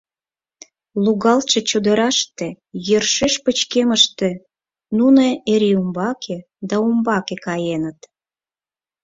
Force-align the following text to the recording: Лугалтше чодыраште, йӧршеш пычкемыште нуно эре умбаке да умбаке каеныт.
Лугалтше 1.03 1.59
чодыраште, 1.69 2.47
йӧршеш 2.87 3.33
пычкемыште 3.43 4.29
нуно 4.97 5.23
эре 5.51 5.71
умбаке 5.81 6.37
да 6.69 6.75
умбаке 6.87 7.35
каеныт. 7.45 7.99